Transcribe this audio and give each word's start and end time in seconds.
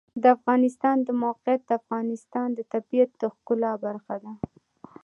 د 0.21 0.23
افغانستان 0.37 0.97
د 1.07 1.09
موقعیت 1.23 1.61
د 1.65 1.71
افغانستان 1.81 2.47
د 2.53 2.59
طبیعت 2.73 3.11
د 3.21 3.23
ښکلا 3.35 3.71
برخه 3.85 4.15
ده. 4.23 4.31